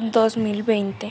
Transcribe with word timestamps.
2020. 0.00 1.10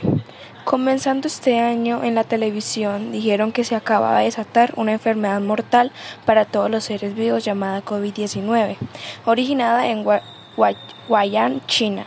Comenzando 0.64 1.28
este 1.28 1.60
año 1.60 2.02
en 2.02 2.14
la 2.14 2.24
televisión 2.24 3.12
dijeron 3.12 3.52
que 3.52 3.64
se 3.64 3.76
acababa 3.76 4.18
de 4.18 4.24
desatar 4.24 4.72
una 4.76 4.92
enfermedad 4.92 5.40
mortal 5.40 5.92
para 6.26 6.44
todos 6.44 6.70
los 6.70 6.84
seres 6.84 7.14
vivos 7.14 7.44
llamada 7.44 7.84
COVID-19, 7.84 8.76
originada 9.24 9.86
en 9.86 10.04
Guayán, 11.08 11.62
China. 11.66 12.04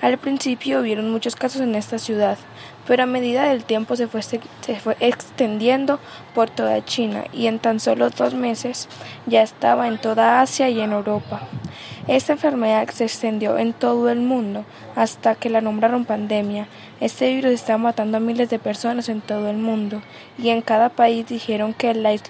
Al 0.00 0.18
principio 0.18 0.80
hubieron 0.80 1.10
muchos 1.10 1.36
casos 1.36 1.60
en 1.60 1.74
esta 1.74 1.98
ciudad, 1.98 2.38
pero 2.86 3.02
a 3.02 3.06
medida 3.06 3.48
del 3.48 3.64
tiempo 3.64 3.96
se 3.96 4.06
fue, 4.06 4.22
se 4.22 4.38
fue 4.80 4.96
extendiendo 5.00 5.98
por 6.34 6.50
toda 6.50 6.84
China 6.84 7.24
y 7.32 7.46
en 7.46 7.58
tan 7.58 7.80
solo 7.80 8.10
dos 8.10 8.34
meses 8.34 8.88
ya 9.26 9.42
estaba 9.42 9.88
en 9.88 9.98
toda 9.98 10.40
Asia 10.40 10.68
y 10.68 10.80
en 10.80 10.92
Europa. 10.92 11.48
Esta 12.08 12.34
enfermedad 12.34 12.88
se 12.90 13.02
extendió 13.02 13.58
en 13.58 13.72
todo 13.72 14.10
el 14.10 14.20
mundo 14.20 14.64
hasta 14.94 15.34
que 15.34 15.50
la 15.50 15.60
nombraron 15.60 16.04
pandemia. 16.04 16.68
Este 17.00 17.34
virus 17.34 17.50
está 17.50 17.78
matando 17.78 18.18
a 18.18 18.20
miles 18.20 18.48
de 18.48 18.60
personas 18.60 19.08
en 19.08 19.20
todo 19.20 19.50
el 19.50 19.56
mundo 19.56 20.02
y 20.38 20.50
en 20.50 20.62
cada 20.62 20.88
país 20.88 21.26
dijeron 21.26 21.74
que, 21.74 22.20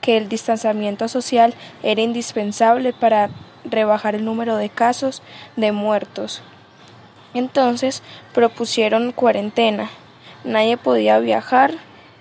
que 0.00 0.16
el 0.16 0.30
distanciamiento 0.30 1.08
social 1.08 1.52
era 1.82 2.00
indispensable 2.00 2.94
para 2.94 3.28
rebajar 3.64 4.14
el 4.14 4.24
número 4.24 4.56
de 4.56 4.70
casos 4.70 5.22
de 5.56 5.72
muertos. 5.72 6.40
Entonces 7.34 8.02
propusieron 8.32 9.12
cuarentena. 9.12 9.90
Nadie 10.42 10.78
podía 10.78 11.18
viajar 11.18 11.74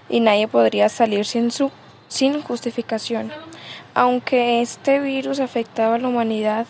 y 0.10 0.20
nadie 0.20 0.50
podría 0.50 0.90
salir 0.90 1.26
sin, 1.26 1.52
su, 1.52 1.72
sin 2.10 2.42
justificación. 2.42 3.32
Aunque 3.94 4.62
este 4.62 5.00
virus 5.00 5.40
afectaba 5.40 5.96
a 5.96 6.00
la 6.00 6.10
humanidad, 6.10 6.68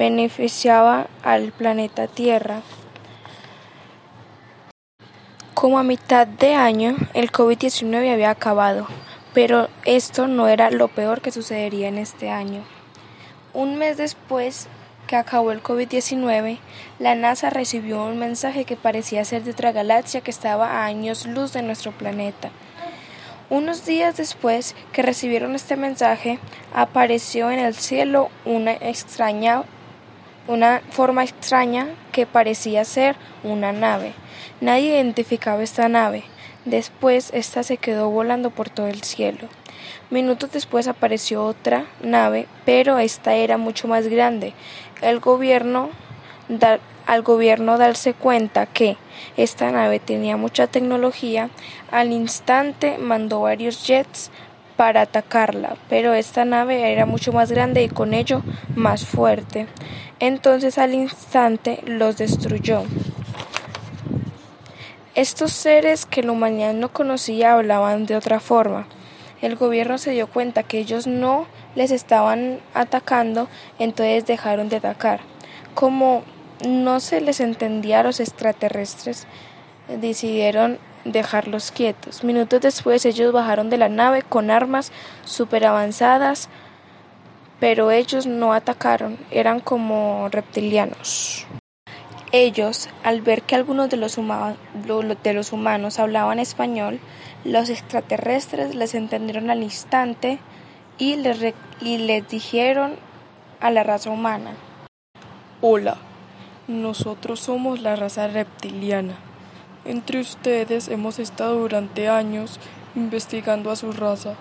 beneficiaba 0.00 1.08
al 1.22 1.52
planeta 1.52 2.06
Tierra. 2.06 2.62
Como 5.52 5.78
a 5.78 5.82
mitad 5.82 6.26
de 6.26 6.54
año, 6.54 6.96
el 7.12 7.30
COVID-19 7.30 8.10
había 8.10 8.30
acabado, 8.30 8.86
pero 9.34 9.68
esto 9.84 10.26
no 10.26 10.48
era 10.48 10.70
lo 10.70 10.88
peor 10.88 11.20
que 11.20 11.30
sucedería 11.30 11.88
en 11.88 11.98
este 11.98 12.30
año. 12.30 12.62
Un 13.52 13.76
mes 13.76 13.98
después 13.98 14.68
que 15.06 15.16
acabó 15.16 15.52
el 15.52 15.62
COVID-19, 15.62 16.56
la 16.98 17.14
NASA 17.14 17.50
recibió 17.50 18.02
un 18.02 18.18
mensaje 18.18 18.64
que 18.64 18.76
parecía 18.76 19.22
ser 19.26 19.44
de 19.44 19.50
otra 19.50 19.72
galaxia 19.72 20.22
que 20.22 20.30
estaba 20.30 20.66
a 20.66 20.86
años 20.86 21.26
luz 21.26 21.52
de 21.52 21.60
nuestro 21.60 21.92
planeta. 21.92 22.48
Unos 23.50 23.84
días 23.84 24.16
después 24.16 24.74
que 24.94 25.02
recibieron 25.02 25.54
este 25.54 25.76
mensaje, 25.76 26.38
apareció 26.72 27.50
en 27.50 27.58
el 27.58 27.74
cielo 27.74 28.30
una 28.46 28.72
extraña 28.72 29.64
una 30.50 30.82
forma 30.90 31.22
extraña 31.22 31.86
que 32.10 32.26
parecía 32.26 32.84
ser 32.84 33.14
una 33.44 33.72
nave. 33.72 34.12
Nadie 34.60 34.96
identificaba 34.96 35.62
esta 35.62 35.88
nave. 35.88 36.24
Después 36.64 37.30
esta 37.32 37.62
se 37.62 37.76
quedó 37.76 38.10
volando 38.10 38.50
por 38.50 38.68
todo 38.68 38.88
el 38.88 39.02
cielo. 39.02 39.48
Minutos 40.10 40.50
después 40.52 40.88
apareció 40.88 41.44
otra 41.44 41.86
nave, 42.02 42.48
pero 42.64 42.98
esta 42.98 43.34
era 43.34 43.58
mucho 43.58 43.86
más 43.86 44.08
grande. 44.08 44.52
El 45.00 45.20
gobierno 45.20 45.90
al 47.06 47.22
gobierno 47.22 47.78
darse 47.78 48.12
cuenta 48.12 48.66
que 48.66 48.96
esta 49.36 49.70
nave 49.70 50.00
tenía 50.00 50.36
mucha 50.36 50.66
tecnología, 50.66 51.48
al 51.92 52.12
instante 52.12 52.98
mandó 52.98 53.42
varios 53.42 53.86
jets 53.86 54.30
para 54.80 55.02
atacarla, 55.02 55.76
pero 55.90 56.14
esta 56.14 56.46
nave 56.46 56.90
era 56.90 57.04
mucho 57.04 57.34
más 57.34 57.52
grande 57.52 57.82
y 57.82 57.90
con 57.90 58.14
ello 58.14 58.40
más 58.74 59.04
fuerte. 59.04 59.66
Entonces 60.20 60.78
al 60.78 60.94
instante 60.94 61.82
los 61.84 62.16
destruyó. 62.16 62.84
Estos 65.14 65.52
seres 65.52 66.06
que 66.06 66.22
la 66.22 66.32
humanidad 66.32 66.72
no 66.72 66.88
conocía 66.88 67.52
hablaban 67.52 68.06
de 68.06 68.16
otra 68.16 68.40
forma. 68.40 68.86
El 69.42 69.56
gobierno 69.56 69.98
se 69.98 70.12
dio 70.12 70.28
cuenta 70.28 70.62
que 70.62 70.78
ellos 70.78 71.06
no 71.06 71.44
les 71.74 71.90
estaban 71.90 72.60
atacando, 72.72 73.48
entonces 73.78 74.24
dejaron 74.24 74.70
de 74.70 74.76
atacar. 74.76 75.20
Como 75.74 76.22
no 76.66 77.00
se 77.00 77.20
les 77.20 77.40
entendía 77.40 78.00
a 78.00 78.04
los 78.04 78.18
extraterrestres, 78.18 79.26
decidieron 79.98 80.78
dejarlos 81.04 81.70
quietos. 81.70 82.24
Minutos 82.24 82.60
después 82.60 83.04
ellos 83.06 83.32
bajaron 83.32 83.70
de 83.70 83.78
la 83.78 83.88
nave 83.88 84.22
con 84.22 84.50
armas 84.50 84.92
super 85.24 85.66
avanzadas 85.66 86.48
pero 87.60 87.90
ellos 87.90 88.26
no 88.26 88.54
atacaron, 88.54 89.18
eran 89.30 89.60
como 89.60 90.28
reptilianos. 90.30 91.46
Ellos, 92.32 92.88
al 93.04 93.20
ver 93.20 93.42
que 93.42 93.54
algunos 93.54 93.90
de 93.90 93.98
los, 93.98 94.16
de 94.16 95.32
los 95.34 95.52
humanos 95.52 95.98
hablaban 95.98 96.38
español, 96.38 97.00
los 97.44 97.68
extraterrestres 97.68 98.74
les 98.74 98.94
entendieron 98.94 99.50
al 99.50 99.62
instante 99.62 100.38
y 100.96 101.16
les, 101.16 101.54
y 101.80 101.98
les 101.98 102.26
dijeron 102.28 102.94
a 103.60 103.70
la 103.70 103.82
raza 103.82 104.10
humana. 104.10 104.52
Hola, 105.60 105.98
nosotros 106.66 107.40
somos 107.40 107.82
la 107.82 107.94
raza 107.94 108.26
reptiliana. 108.28 109.29
Entre 109.84 110.20
ustedes 110.20 110.88
hemos 110.88 111.18
estado 111.18 111.56
durante 111.56 112.08
años 112.08 112.60
investigando 112.94 113.70
a 113.70 113.76
su 113.76 113.92
raza. 113.92 114.34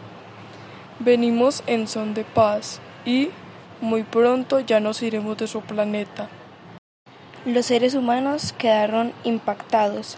Venimos 0.99 1.63
en 1.65 1.87
son 1.87 2.13
de 2.13 2.25
paz 2.25 2.81
y 3.05 3.29
muy 3.79 4.03
pronto 4.03 4.59
ya 4.59 4.79
nos 4.79 5.01
iremos 5.01 5.37
de 5.37 5.47
su 5.47 5.61
planeta. 5.61 6.27
Los 7.45 7.67
seres 7.67 7.95
humanos 7.95 8.53
quedaron 8.57 9.13
impactados. 9.23 10.17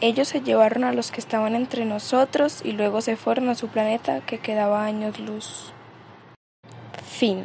Ellos 0.00 0.28
se 0.28 0.40
llevaron 0.40 0.84
a 0.84 0.92
los 0.92 1.10
que 1.10 1.20
estaban 1.20 1.54
entre 1.54 1.84
nosotros 1.84 2.62
y 2.64 2.72
luego 2.72 3.02
se 3.02 3.16
fueron 3.16 3.50
a 3.50 3.54
su 3.54 3.68
planeta 3.68 4.20
que 4.20 4.38
quedaba 4.38 4.84
años 4.84 5.18
luz. 5.18 5.72
Fin. 7.04 7.44